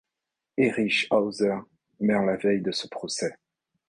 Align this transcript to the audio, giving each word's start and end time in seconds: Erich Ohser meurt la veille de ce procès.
Erich 0.55 1.11
Ohser 1.11 1.67
meurt 1.99 2.25
la 2.25 2.35
veille 2.37 2.63
de 2.63 2.71
ce 2.71 2.87
procès. 2.87 3.37